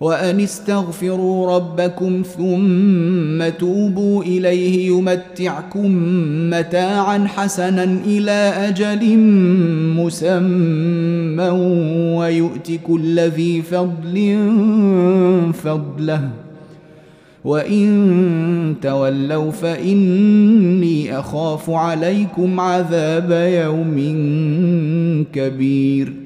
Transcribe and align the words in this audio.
وأن 0.00 0.40
استغفروا 0.40 1.56
ربكم 1.56 2.22
ثم 2.36 3.48
توبوا 3.58 4.22
إليه 4.22 4.88
يمتعكم 4.88 5.90
متاعا 6.50 7.26
حسنا 7.26 7.84
إلى 8.06 8.52
أجل 8.68 9.18
مسمى 9.96 11.48
ويؤت 12.18 12.72
كل 12.86 13.20
ذي 13.20 13.62
فضل 13.62 14.36
فضله. 15.64 16.28
وإن 17.44 18.74
تولوا 18.82 19.50
فإني 19.50 21.18
أخاف 21.18 21.70
عليكم 21.70 22.60
عذاب 22.60 23.30
يوم 23.64 23.96
كبير. 25.32 26.25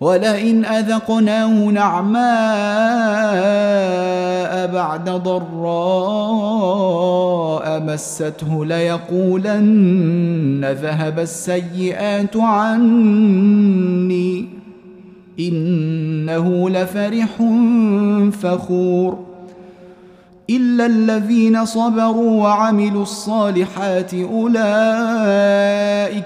ولئن 0.00 0.64
أذقناه 0.64 1.64
نعماء 1.64 2.20
بعد 4.72 5.10
ضراء 5.10 5.40
مسته 7.80 8.64
ليقولن 8.64 10.64
ذهب 10.64 11.18
السيئات 11.18 12.36
عني 12.36 14.48
إنه 15.40 16.70
لفرح 16.70 17.28
فخور 18.42 19.30
إلا 20.50 20.86
الذين 20.86 21.64
صبروا 21.64 22.42
وعملوا 22.42 23.02
الصالحات 23.02 24.14
أولئك 24.14 24.62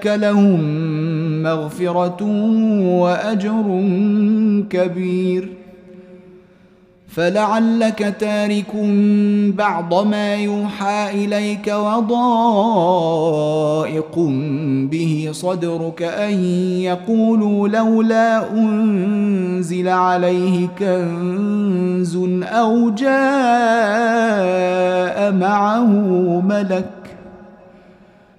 لهم 0.07 0.61
مغفرة 1.45 2.23
وأجر 3.01 3.65
كبير. 4.69 5.65
فلعلك 7.15 8.15
تارك 8.19 8.75
بعض 9.57 10.07
ما 10.07 10.35
يوحى 10.35 11.25
إليك 11.25 11.67
وضائق 11.67 12.15
به 14.91 15.29
صدرك 15.31 16.01
أن 16.01 16.43
يقولوا 16.79 17.67
لولا 17.67 18.51
أنزل 18.51 19.87
عليه 19.87 20.67
كنز 20.79 22.15
أو 22.43 22.89
جاء 22.89 23.05
معه 25.31 25.87
ملك 26.41 26.94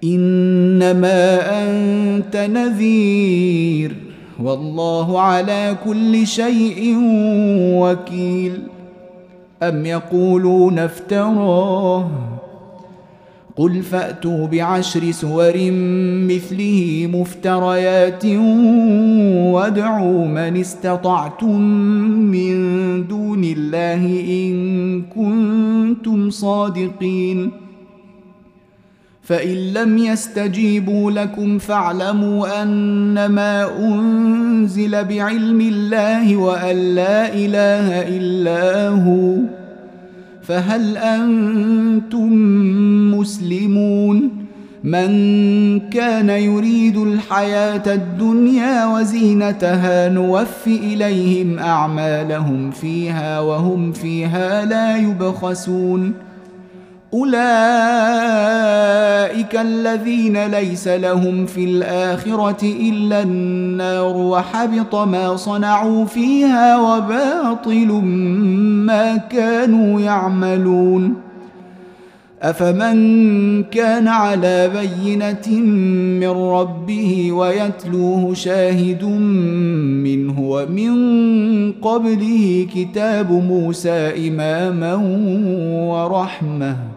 إنما 0.03 1.39
أنت 1.63 2.35
نذير 2.35 3.95
والله 4.43 5.21
على 5.21 5.75
كل 5.85 6.27
شيء 6.27 6.95
وكيل. 7.81 8.51
أم 9.63 9.85
يقولون 9.85 10.79
افتراه؟ 10.79 12.09
قل 13.57 13.81
فأتوا 13.81 14.47
بعشر 14.47 15.11
سور 15.11 15.71
مثله 16.27 17.09
مفتريات 17.13 18.25
وادعوا 19.53 20.25
من 20.25 20.57
استطعتم 20.57 21.61
من 22.31 22.57
دون 23.07 23.43
الله 23.43 24.03
إن 24.29 25.01
كنتم 25.01 26.29
صادقين. 26.29 27.66
فإن 29.27 29.73
لم 29.73 29.97
يستجيبوا 29.97 31.11
لكم 31.11 31.57
فاعلموا 31.57 32.63
أنما 32.63 33.77
أنزل 33.79 35.03
بعلم 35.03 35.61
الله 35.61 36.37
وأن 36.37 36.95
لا 36.95 37.33
إله 37.33 38.07
إلا 38.17 38.89
هو. 38.89 39.35
فهل 40.43 40.97
أنتم 40.97 42.33
مسلمون؟ 43.19 44.29
من 44.83 45.09
كان 45.79 46.29
يريد 46.29 46.97
الحياة 46.97 47.93
الدنيا 47.93 48.85
وزينتها 48.85 50.09
نوف 50.09 50.67
إليهم 50.67 51.59
أعمالهم 51.59 52.71
فيها 52.71 53.39
وهم 53.39 53.91
فيها 53.91 54.65
لا 54.65 54.97
يبخسون. 54.97 56.26
أولئك 57.13 57.37
الذين 59.55 60.45
ليس 60.47 60.87
لهم 60.87 61.45
في 61.45 61.63
الآخرة 61.63 62.63
إلا 62.63 63.21
النار 63.23 64.17
وحبط 64.17 64.95
ما 64.95 65.35
صنعوا 65.35 66.05
فيها 66.05 66.77
وباطل 66.77 67.87
ما 68.87 69.17
كانوا 69.17 70.01
يعملون. 70.01 71.15
أفمن 72.41 73.63
كان 73.63 74.07
على 74.07 74.69
بينة 74.69 75.59
من 76.19 76.29
ربه 76.29 77.31
ويتلوه 77.31 78.33
شاهد 78.33 79.03
منه 80.03 80.39
ومن 80.39 80.93
قبله 81.71 82.67
كتاب 82.75 83.31
موسى 83.31 84.27
إماما 84.27 84.95
ورحمة. 85.91 86.96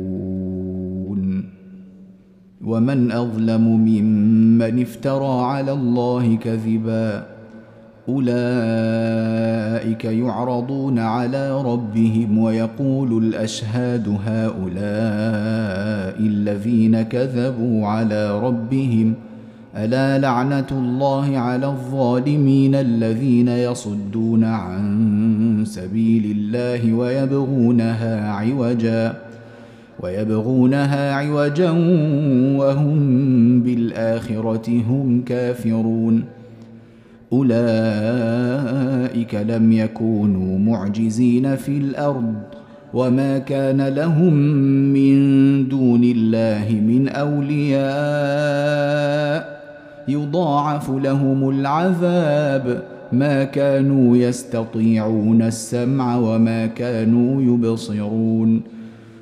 ومن 2.65 3.11
أظلم 3.11 3.67
ممن 3.67 4.81
افترى 4.81 5.45
على 5.45 5.71
الله 5.71 6.35
كذبا 6.35 7.25
أولئك 8.09 10.05
يعرضون 10.05 10.99
على 10.99 11.61
ربهم 11.61 12.37
ويقول 12.37 13.23
الأشهاد 13.23 14.17
هؤلاء 14.25 14.71
الذين 16.19 17.01
كذبوا 17.01 17.87
على 17.87 18.39
ربهم 18.39 19.13
ألا 19.77 20.19
لعنة 20.19 20.67
الله 20.71 21.37
على 21.37 21.65
الظالمين 21.65 22.75
الذين 22.75 23.47
يصدون 23.47 24.43
عن 24.43 25.63
سبيل 25.67 26.37
الله 26.37 26.93
ويبغونها 26.93 28.31
عوجا 28.31 29.30
ويبغونها 30.03 31.13
عوجا 31.13 31.71
وهم 32.57 32.99
بالآخرة 33.61 34.81
هم 34.89 35.21
كافرون. 35.25 36.23
أولئك 37.33 39.35
لم 39.35 39.71
يكونوا 39.71 40.59
معجزين 40.59 41.55
في 41.55 41.77
الأرض 41.77 42.33
وما 42.93 43.37
كان 43.37 43.87
لهم 43.87 44.33
من 44.93 45.17
دون 45.67 46.03
الله 46.03 46.81
من 46.87 47.07
أولياء. 47.07 47.81
يضاعف 50.07 50.89
لهم 50.89 51.49
العذاب. 51.49 52.83
ما 53.13 53.43
كانوا 53.43 54.17
يستطيعون 54.17 55.41
السمع 55.41 56.17
وما 56.17 56.65
كانوا 56.65 57.41
يبصرون. 57.41 58.61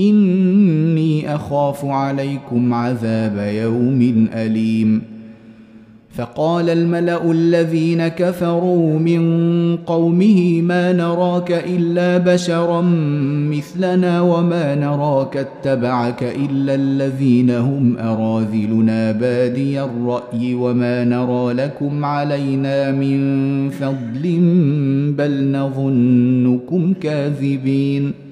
إني 0.00 1.34
أخاف 1.34 1.84
عليكم 1.84 2.74
عذاب 2.74 3.54
يوم 3.54 4.28
أليم. 4.34 5.02
فقال 6.16 6.70
الملأ 6.70 7.30
الذين 7.30 8.08
كفروا 8.08 8.98
من 8.98 9.22
قومه 9.76 10.60
ما 10.62 10.92
نراك 10.92 11.64
إلا 11.68 12.18
بشرا 12.18 12.80
مثلنا 13.50 14.20
وما 14.20 14.74
نراك 14.74 15.36
اتبعك 15.36 16.22
إلا 16.22 16.74
الذين 16.74 17.50
هم 17.50 17.96
أراذلنا. 17.98 19.12
بادي 19.12 19.82
الرأي 19.82 20.54
وما 20.54 21.04
نرى 21.04 21.52
لكم 21.52 22.04
علينا 22.04 22.90
من 22.90 23.70
فضل 23.70 24.38
بل 25.18 25.52
نظنكم 25.52 26.92
كاذبين. 26.92 28.31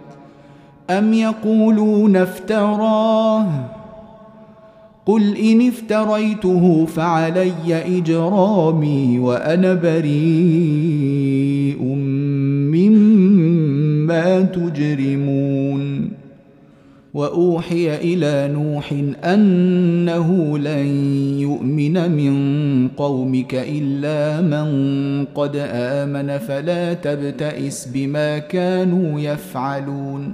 أم 0.97 1.13
يقولون 1.13 2.15
افتراه؟ 2.15 3.47
قل 5.05 5.37
إن 5.37 5.67
افتريته 5.67 6.85
فعلي 6.85 7.97
إجرامي 7.97 9.19
وأنا 9.19 9.73
بريء 9.73 11.83
مما 12.71 14.41
تجرمون. 14.41 16.11
وأوحي 17.13 17.95
إلى 17.95 18.53
نوح 18.53 18.93
أنه 19.23 20.57
لن 20.57 20.87
يؤمن 21.39 22.11
من 22.11 22.87
قومك 22.87 23.53
إلا 23.53 24.41
من 24.41 25.25
قد 25.25 25.55
آمن 25.71 26.37
فلا 26.37 26.93
تبتئس 26.93 27.87
بما 27.93 28.37
كانوا 28.37 29.19
يفعلون. 29.19 30.33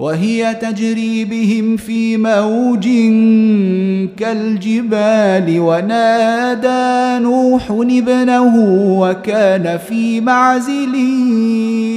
وهي 0.00 0.54
تجري 0.54 1.24
بهم 1.24 1.76
في 1.76 2.16
موج 2.16 2.88
كالجبال. 4.16 5.60
ونادى 5.60 7.24
نوح 7.24 7.70
ابنه 7.70 8.54
وكان 9.00 9.78
في 9.88 10.20
معزل 10.20 10.94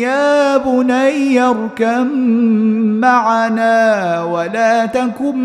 يا 0.01 0.57
بني 0.57 1.41
اركم 1.41 2.07
معنا 2.99 4.23
ولا 4.23 4.85
تكن 4.85 5.37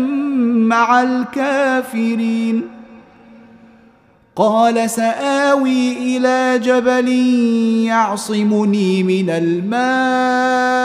مع 0.67 1.01
الكافرين. 1.01 2.63
قال 4.35 4.89
سآوي 4.89 5.93
إلى 6.17 6.59
جبل 6.63 7.09
يعصمني 7.87 9.03
من 9.03 9.29
الماء. 9.29 10.79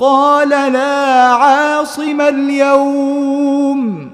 قال 0.00 0.48
لا 0.48 1.28
عاصم 1.28 2.20
اليوم. 2.20 4.10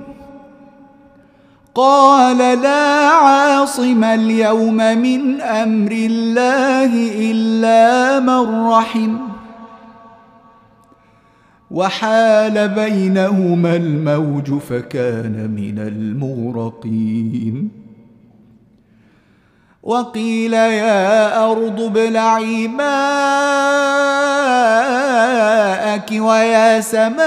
قال 1.75 2.39
لا 2.39 3.09
عاصم 3.09 4.05
اليوم 4.05 4.77
من 4.77 5.41
أمر 5.41 5.93
الله 5.93 7.11
إلا 7.31 8.21
من 8.21 8.69
رحم. 8.69 9.17
وحال 11.71 12.69
بينهما 12.69 13.77
الموج 13.77 14.59
فكان 14.59 15.51
من 15.51 15.79
المغرقين. 15.79 17.86
وقيل 19.87 20.53
يا 20.53 21.45
أرض 21.45 21.81
ابلعي 21.81 22.69
ماءك 22.69 22.87
ويا 26.13 26.81
سماء 26.81 27.27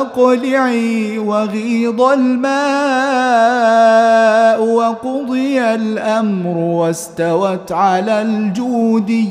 أقلعي 0.00 1.18
وغيض 1.18 2.00
الماء 2.00 2.56
وقضي 4.62 5.60
الأمر 5.60 6.56
واستوت 6.56 7.72
على 7.72 8.22
الجودي 8.22 9.30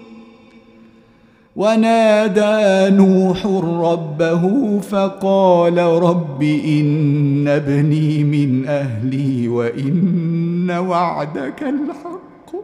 ونادى 1.55 2.95
نوح 2.95 3.45
ربه 3.91 4.79
فقال 4.79 5.77
رب 5.77 6.43
إن 6.43 7.47
ابني 7.47 8.23
من 8.23 8.67
أهلي 8.67 9.47
وإن 9.47 10.71
وعدك 10.71 11.63
الحق. 11.63 12.55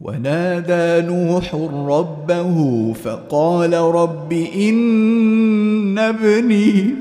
ونادى 0.00 1.06
نوح 1.06 1.54
ربه 1.88 2.92
فقال 2.92 3.72
رب 3.74 4.32
إن 4.32 5.98
ابني 5.98 6.94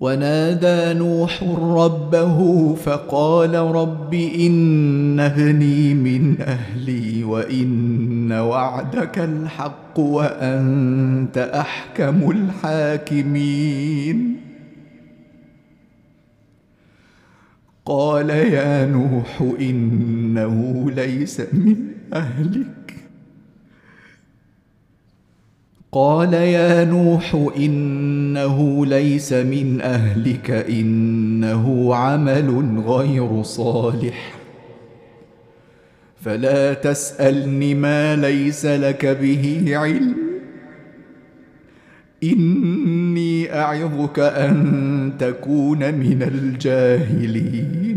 ونادى 0.00 0.98
نوح 0.98 1.42
ربه 1.60 2.74
فقال 2.74 3.54
رب 3.54 4.14
إن 4.14 5.20
ابني 5.20 5.94
من 5.94 6.40
أهلي 6.40 7.24
وإن 7.24 8.32
وعدك 8.32 9.18
الحق 9.18 9.98
وأنت 9.98 11.38
أحكم 11.38 12.30
الحاكمين. 12.30 14.36
قال 17.86 18.30
يا 18.30 18.86
نوح 18.86 19.42
إنه 19.60 20.90
ليس 20.90 21.40
من 21.52 21.76
أهلك. 22.12 22.79
قال 25.92 26.34
يا 26.34 26.84
نوح 26.84 27.50
إنه 27.56 28.86
ليس 28.86 29.32
من 29.32 29.80
أهلك 29.80 30.50
إنه 30.50 31.94
عمل 31.94 32.80
غير 32.86 33.42
صالح. 33.42 34.32
فلا 36.20 36.74
تسألني 36.74 37.74
ما 37.74 38.16
ليس 38.16 38.66
لك 38.66 39.06
به 39.06 39.64
علم. 39.68 40.14
إني 42.22 43.54
أعظك 43.54 44.18
أن 44.18 45.12
تكون 45.18 45.94
من 45.94 46.22
الجاهلين. 46.22 47.89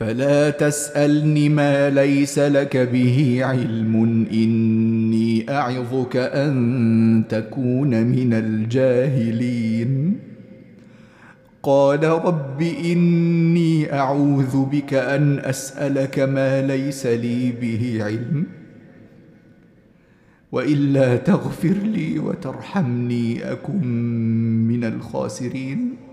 فلا 0.00 0.50
تسألني 0.50 1.48
ما 1.48 1.90
ليس 1.90 2.38
لك 2.38 2.76
به 2.76 3.38
علم. 3.42 4.26
إني 4.32 5.50
أعظك 5.50 6.16
أن 6.16 7.24
تكون 7.28 8.06
من 8.06 8.32
الجاهلين. 8.32 10.18
قال 11.62 12.04
رب 12.04 12.62
إني 12.62 13.92
أعوذ 13.92 14.64
بك 14.64 14.94
أن 14.94 15.38
أسألك 15.38 16.18
ما 16.18 16.66
ليس 16.66 17.06
لي 17.06 17.52
به 17.52 18.04
علم. 18.04 18.46
وإلا 20.52 21.16
تغفر 21.16 21.76
لي 21.84 22.18
وترحمني 22.18 23.52
أكن 23.52 23.86
من 24.68 24.84
الخاسرين. 24.84 26.09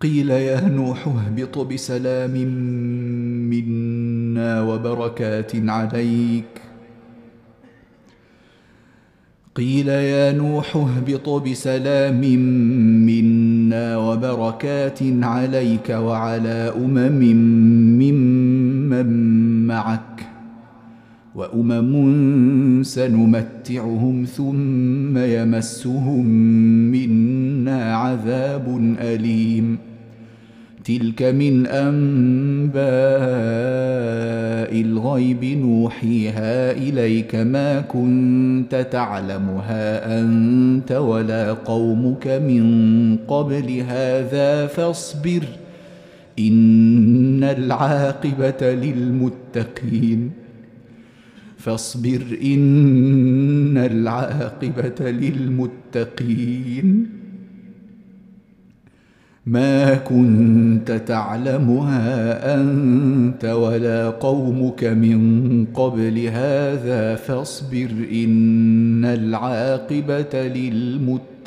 قيل 0.00 0.30
يا 0.30 0.68
نوح 0.68 1.08
اهبط 1.08 1.58
بسلام 1.58 2.30
منا 3.50 4.62
وبركات 4.62 5.52
عليك. 5.54 6.44
قيل 9.54 9.88
يا 9.88 10.32
نوح 10.32 10.76
اهبط 10.76 11.28
بسلام 11.28 12.20
منا 13.06 13.96
وبركات 13.96 14.98
عليك 15.02 15.90
وعلى 15.90 16.72
أمم 16.76 17.22
ممن 17.98 19.08
معك. 19.66 20.35
وأمم 21.36 22.82
سنمتعهم 22.82 24.24
ثم 24.24 25.18
يمسهم 25.18 26.26
منا 26.90 27.96
عذاب 27.96 28.96
أليم. 29.00 29.78
تلك 30.84 31.22
من 31.22 31.66
أنباء 31.66 32.80
الغيب 34.80 35.44
نوحيها 35.44 36.72
إليك 36.72 37.34
ما 37.34 37.80
كنت 37.80 38.86
تعلمها 38.92 40.20
أنت 40.20 40.92
ولا 40.92 41.52
قومك 41.52 42.26
من 42.26 43.16
قبل 43.16 43.82
هذا 43.88 44.66
فاصبر 44.66 45.42
إن 46.38 47.44
العاقبة 47.44 48.74
للمتقين. 48.74 50.45
فاصبر 51.66 52.22
إن 52.44 53.76
العاقبة 53.76 55.10
للمتقين. 55.10 57.06
ما 59.46 59.94
كنت 59.94 61.02
تعلمها 61.06 62.60
أنت 62.60 63.44
ولا 63.44 64.10
قومك 64.10 64.84
من 64.84 65.64
قبل 65.74 66.18
هذا 66.18 67.14
فاصبر 67.14 67.90
إن 68.12 69.04
العاقبة 69.04 70.48
للمتقين. 70.48 71.46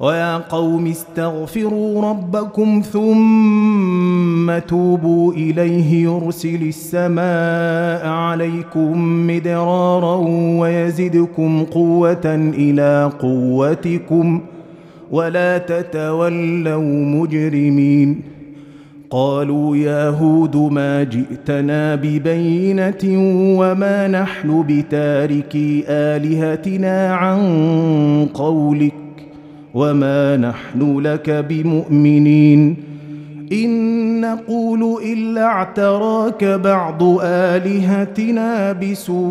ويا 0.00 0.36
قوم 0.36 0.86
استغفروا 0.86 2.10
ربكم 2.10 2.82
ثم 2.92 4.58
توبوا 4.58 5.32
إليه 5.32 6.02
يرسل 6.02 6.62
السماء 6.62 8.06
عليكم 8.06 9.26
مدرارا 9.26 10.16
ويزدكم 10.58 11.64
قوة 11.64 12.52
إلى 12.54 13.10
قوتكم 13.18 14.40
ولا 15.10 15.58
تتولوا 15.58 17.04
مجرمين 17.04 18.20
قالوا 19.10 19.76
يا 19.76 20.08
هود 20.08 20.56
ما 20.56 21.02
جئتنا 21.02 21.94
ببينة 21.94 23.04
وما 23.58 24.08
نحن 24.08 24.64
بتاركي 24.68 25.84
آلهتنا 25.88 27.14
عن 27.14 27.38
قولك 28.34 29.03
وما 29.74 30.36
نحن 30.36 30.98
لك 30.98 31.30
بمؤمنين 31.30 32.76
ان 33.52 34.20
نقول 34.20 35.02
الا 35.02 35.44
اعتراك 35.44 36.44
بعض 36.44 37.02
الهتنا 37.22 38.72
بسوء 38.72 39.24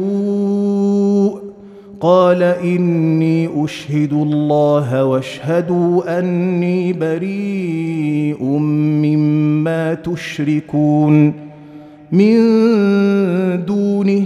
قال 2.01 2.43
اني 2.43 3.63
اشهد 3.63 4.13
الله 4.13 5.06
واشهدوا 5.06 6.19
اني 6.19 6.93
بريء 6.93 8.43
مما 8.43 9.93
تشركون 9.93 11.34
من 12.12 12.36
دونه 13.65 14.25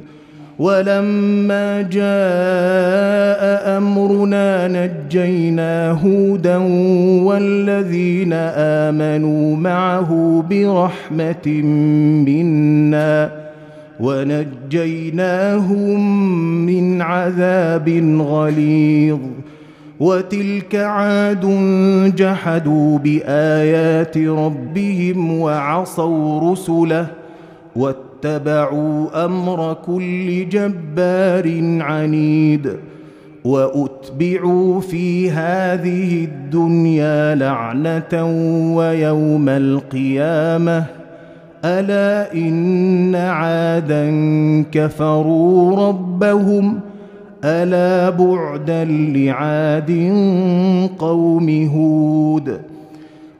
ولما 0.61 1.81
جاء 1.81 3.41
أمرنا 3.77 4.67
نجينا 4.67 5.91
هودا 5.91 6.57
والذين 7.25 8.33
آمنوا 8.33 9.55
معه 9.55 10.43
برحمة 10.49 11.47
منا 12.27 13.31
ونجيناهم 13.99 15.45
من 16.65 17.01
عذاب 17.01 17.89
غليظ. 18.21 19.19
وتلك 19.99 20.75
عاد 20.75 21.45
جحدوا 22.15 22.97
بآيات 22.99 24.17
ربهم 24.17 25.39
وعصوا 25.39 26.51
رسله 26.51 27.07
واتبعوا 28.25 29.25
أمر 29.25 29.77
كل 29.85 30.49
جبار 30.49 31.79
عنيد 31.81 32.77
وأتبعوا 33.43 34.81
في 34.81 35.31
هذه 35.31 36.23
الدنيا 36.23 37.35
لعنة 37.35 38.25
ويوم 38.75 39.49
القيامة. 39.49 40.85
ألا 41.65 42.33
إن 42.33 43.15
عادا 43.15 44.05
كفروا 44.71 45.87
ربهم. 45.87 46.79
ألا 47.43 48.09
بعدا 48.09 48.85
لعاد 48.85 49.91
قوم 50.99 51.49
هود. 51.75 52.61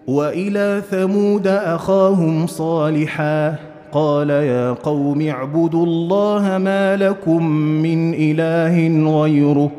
وإلى 0.08 0.82
ثمود 0.92 1.48
أخاهم 1.48 2.48
صالحا. 2.48 3.71
قال 3.92 4.30
يا 4.30 4.72
قوم 4.72 5.22
اعبدوا 5.22 5.86
الله 5.86 6.58
ما 6.58 6.96
لكم 6.96 7.46
من 7.58 8.14
إله 8.14 9.06
غيره 9.22 9.72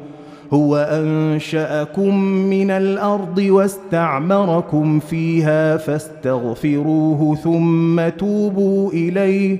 هو 0.52 0.76
أنشأكم 0.76 2.18
من 2.24 2.70
الأرض 2.70 3.38
واستعمركم 3.38 4.98
فيها 4.98 5.76
فاستغفروه 5.76 7.34
ثم 7.34 8.08
توبوا 8.08 8.90
إليه 8.90 9.58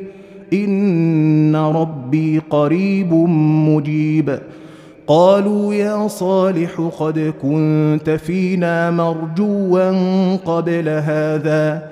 إن 0.53 1.57
ربي 1.57 2.39
قريب 2.51 3.13
مجيب. 3.69 4.39
قالوا 5.07 5.75
يا 5.75 6.09
صالح 6.09 6.91
قد 6.99 7.35
كنت 7.43 8.11
فينا 8.11 8.91
مرجوا 8.91 10.37
قبل 10.37 10.89
هذا 10.89 11.92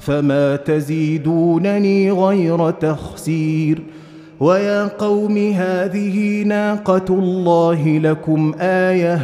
فما 0.00 0.56
تزيدونني 0.56 2.10
غير 2.10 2.70
تخسير 2.70 3.82
ويا 4.40 4.84
قوم 4.84 5.38
هذه 5.38 6.42
ناقه 6.42 7.04
الله 7.10 7.98
لكم 7.98 8.54
إيه 8.60 9.20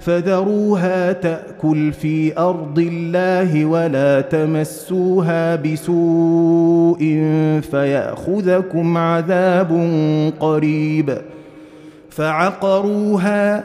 فذروها 0.00 1.12
تاكل 1.12 1.92
في 1.92 2.38
ارض 2.38 2.78
الله 2.78 3.64
ولا 3.64 4.20
تمسوها 4.20 5.56
بسوء 5.56 6.98
فياخذكم 7.70 8.96
عذاب 8.98 9.70
قريب 10.40 11.18
فعقروها 12.10 13.64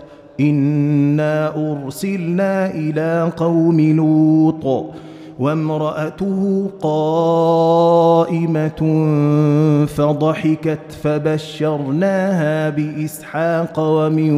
انا 0.41 1.53
ارسلنا 1.55 2.71
إلى 2.71 3.31
قوم 3.37 3.81
لوط 3.81 4.85
وامراته 5.39 6.69
قائمه 6.81 8.71
فضحكت 9.85 10.91
فبشرناها 11.03 12.69
باسحاق 12.69 13.73
ومن 13.79 14.33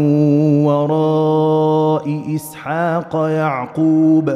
وراء 0.66 2.22
اسحاق 2.36 3.16
يعقوب 3.16 4.34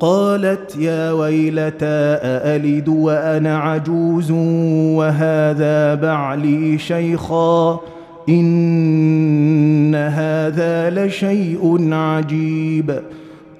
قالت 0.00 0.76
يا 0.76 1.12
ويلتى 1.12 2.18
أألد 2.22 2.88
وأنا 2.88 3.58
عجوز 3.58 4.30
وهذا 4.96 5.94
بعلي 5.94 6.78
شيخا 6.78 7.80
إن 8.30 9.94
هذا 9.94 10.90
لشيء 10.90 11.94
عجيب. 11.94 13.00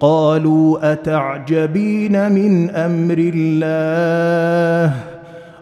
قالوا 0.00 0.92
أتعجبين 0.92 2.32
من 2.32 2.70
أمر 2.70 3.30
الله؟ 3.34 4.94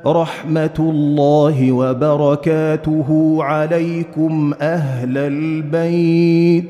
رحمة 0.06 0.74
الله 0.78 1.72
وبركاته 1.72 3.36
عليكم 3.40 4.52
أهل 4.60 5.18
البيت. 5.18 6.64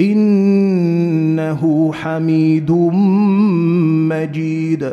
إنه 0.00 1.92
حميد 1.92 2.70
مجيد. 4.10 4.92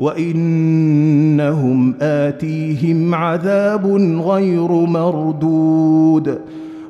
وإنهم 0.00 1.94
آتيهم 2.00 3.14
عذاب 3.14 3.86
غير 4.26 4.68
مردود. 4.68 6.38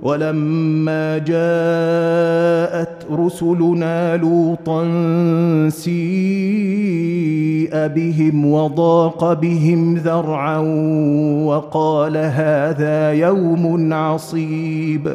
ولما 0.03 1.19
جاءت 1.19 3.07
رسلنا 3.12 4.17
لوطا 4.17 4.85
سيء 5.69 5.95
بهم 7.73 8.47
وضاق 8.47 9.33
بهم 9.33 9.95
ذرعا 9.97 10.59
وقال 11.45 12.17
هذا 12.17 13.12
يوم 13.12 13.93
عصيب. 13.93 15.14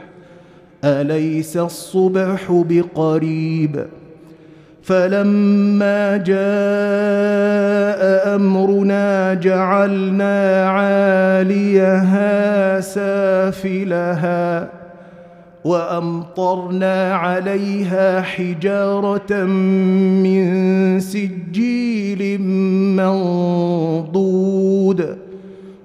أليس 0.83 1.57
الصبح 1.57 2.63
بقريب؟ 2.69 3.85
فلما 4.81 6.17
جاء 6.17 6.35
أمرنا 8.35 9.33
جعلنا 9.33 10.69
عاليها 10.69 12.79
سافلها 12.79 14.69
وأمطرنا 15.65 17.15
عليها 17.15 18.21
حجارة 18.21 19.43
من 20.23 20.99
سجيل 20.99 22.41
منضود 22.97 25.17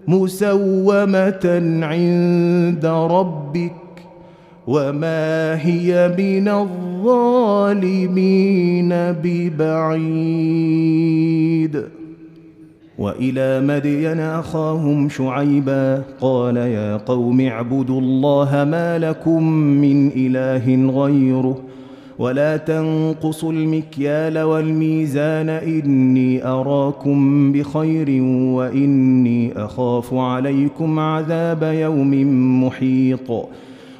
مسومة 0.09 1.63
عند 1.83 2.87
ربك 2.87 3.86
وما 4.67 5.55
هي 5.67 6.15
من 6.19 6.49
الظالمين 6.49 7.85
ببعيد 9.23 10.97
والى 12.99 13.61
مدين 13.61 14.21
اخاهم 14.21 15.09
شعيبا 15.09 16.03
قال 16.21 16.57
يا 16.57 16.97
قوم 16.97 17.41
اعبدوا 17.41 18.01
الله 18.01 18.65
ما 18.65 18.99
لكم 18.99 19.43
من 19.53 20.11
اله 20.17 20.91
غيره 21.03 21.59
ولا 22.19 22.57
تنقصوا 22.57 23.53
المكيال 23.53 24.39
والميزان 24.39 25.49
اني 25.49 26.47
اراكم 26.47 27.53
بخير 27.53 28.23
واني 28.55 29.53
اخاف 29.57 30.15
عليكم 30.15 30.99
عذاب 30.99 31.63
يوم 31.63 32.65
محيط 32.65 33.31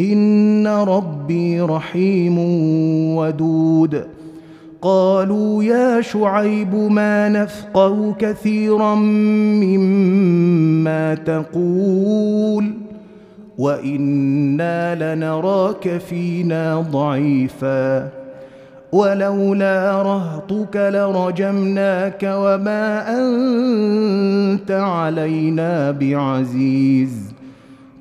ان 0.00 0.66
ربي 0.66 1.60
رحيم 1.60 2.38
ودود. 3.16 4.04
قالوا 4.82 5.64
يا 5.64 6.00
شعيب 6.00 6.74
ما 6.74 7.28
نفقه 7.28 8.14
كثيرا 8.18 8.94
مما 9.64 11.14
تقول 11.14 12.74
وأنا 13.58 15.14
لنراك 15.14 15.98
فينا 15.98 16.80
ضعيفا. 16.92 18.08
ولولا 18.92 20.02
رهطك 20.02 20.76
لرجمناك 20.76 22.22
وما 22.22 23.18
انت 23.18 24.70
علينا 24.70 25.90
بعزيز. 25.90 27.35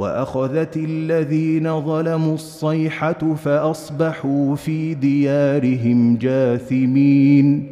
وأخذت 0.00 0.76
الذين 0.76 1.80
ظلموا 1.80 2.34
الصيحة 2.34 3.34
فأصبحوا 3.44 4.56
في 4.56 4.94
ديارهم 4.94 6.16
جاثمين 6.16 7.66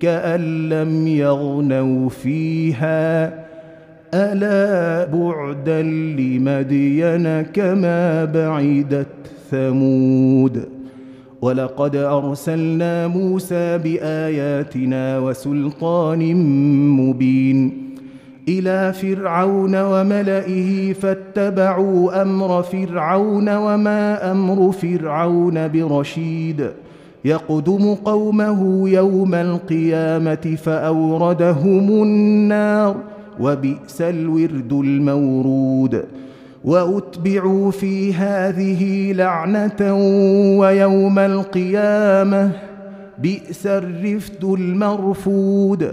كأن 0.00 0.68
لم 0.68 1.08
يغنوا 1.08 2.08
فيها. 2.08 3.34
ألا 4.14 5.04
بعدا 5.12 5.82
لمدين 6.18 7.42
كما 7.42 8.24
بعدت 8.24 9.06
ثمود. 9.50 10.62
ولقد 11.42 11.96
أرسلنا 11.96 13.06
موسى 13.06 13.78
بآياتنا 13.78 15.18
وسلطان 15.18 16.34
مبين. 17.00 17.81
إلى 18.48 18.92
فرعون 18.92 19.82
وملئه 19.82 20.92
فاتبعوا 20.92 22.22
أمر 22.22 22.62
فرعون 22.62 23.48
وما 23.48 24.32
أمر 24.32 24.72
فرعون 24.72 25.68
برشيد. 25.68 26.70
يقدم 27.24 27.94
قومه 27.94 28.88
يوم 28.88 29.34
القيامة 29.34 30.56
فأوردهم 30.64 32.02
النار 32.02 32.96
وبئس 33.40 34.00
الورد 34.00 34.72
المورود. 34.72 36.04
وأتبعوا 36.64 37.70
في 37.70 38.14
هذه 38.14 39.12
لعنة 39.12 39.94
ويوم 40.58 41.18
القيامة 41.18 42.50
بئس 43.18 43.66
الرفد 43.66 44.44
المرفود. 44.44 45.92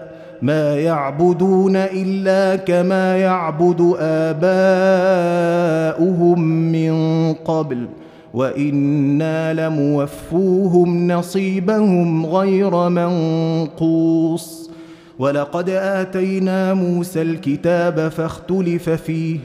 ما 0.41 0.75
يعبدون 0.75 1.75
إلا 1.75 2.55
كما 2.55 3.17
يعبد 3.17 3.95
آباؤهم 3.99 5.21
من 6.71 6.93
قبل 7.33 7.87
وإنا 8.33 9.53
لموفوهم 9.53 11.07
نصيبهم 11.07 12.25
غير 12.25 12.89
منقوص. 12.89 14.71
ولقد 15.19 15.69
آتينا 15.69 16.73
موسى 16.73 17.21
الكتاب 17.21 18.09
فاختلف 18.09 18.89
فيه 18.89 19.39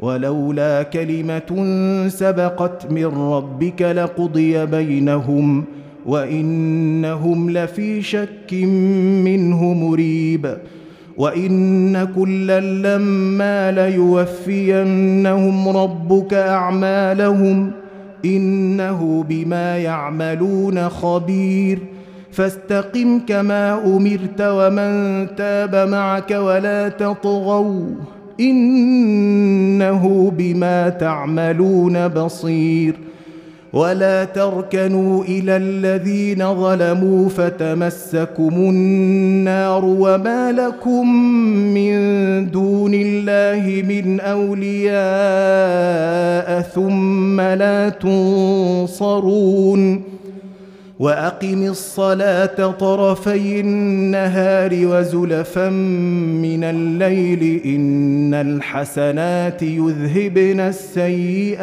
ولولا 0.00 0.82
كلمة 0.82 1.64
سبقت 2.08 2.90
من 2.90 3.04
ربك 3.06 3.82
لقضي 3.82 4.66
بينهم. 4.66 5.64
وإنهم 6.06 7.50
لفي 7.50 8.02
شك 8.02 8.52
منه 9.24 9.72
مريب. 9.74 10.56
وإن 11.16 12.04
كلا 12.04 12.60
لما 12.60 13.72
ليوفينهم 13.72 15.68
ربك 15.68 16.34
أعمالهم 16.34 17.70
إنه 18.24 19.24
بما 19.28 19.78
يعملون 19.78 20.88
خبير. 20.88 21.78
فاستقم 22.32 23.18
كما 23.18 23.84
أمرت 23.96 24.40
ومن 24.40 25.26
تاب 25.36 25.88
معك 25.88 26.30
ولا 26.30 26.88
تطغوا 26.88 27.86
إنه 28.40 30.32
بما 30.38 30.88
تعملون 30.88 32.08
بصير. 32.08 33.11
ولا 33.72 34.24
تركنوا 34.24 35.24
إلى 35.24 35.56
الذين 35.56 36.54
ظلموا 36.54 37.28
فتمسكم 37.28 38.52
النار 38.54 39.84
وما 39.84 40.52
لكم 40.52 41.16
من 41.74 41.94
دون 42.50 42.94
الله 42.94 43.82
من 43.88 44.20
اولياء 44.20 44.92
ثم 46.60 47.40
لا 47.40 47.88
تنصرون 47.88 49.32
واقم 50.98 51.66
الصلاه 51.66 52.70
طرفي 52.70 53.60
النهار 53.60 54.70
وزلفا 54.86 55.68
من 55.68 56.64
الليل 56.64 57.60
ان 57.64 58.34
الحسنات 58.34 59.62
يذهبن 59.62 60.60
السيئات 60.60 61.62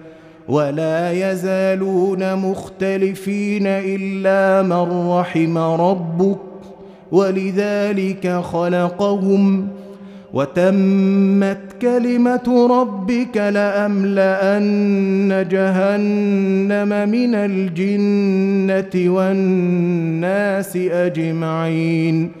ولا 0.51 1.11
يزالون 1.11 2.35
مختلفين 2.35 3.67
إلا 3.67 4.61
من 4.61 5.09
رحم 5.09 5.57
ربك 5.57 6.37
ولذلك 7.11 8.27
خلقهم 8.27 9.67
وتمت 10.33 11.57
كلمة 11.81 12.67
ربك 12.71 13.37
لأملأن 13.37 14.67
جهنم 15.51 17.09
من 17.09 17.35
الجنة 17.35 19.13
والناس 19.13 20.77
أجمعين 20.77 22.40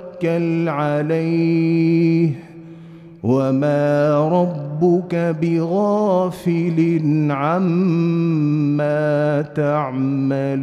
وتوكل 0.23 0.69
عليه 0.69 2.29
وما 3.23 4.19
ربك 4.29 5.15
بغافل 5.41 6.97
عما 7.31 9.41
تعملون. 9.41 10.61